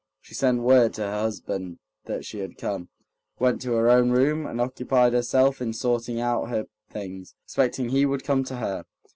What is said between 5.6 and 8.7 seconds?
in sorting out her things, expecting he would come to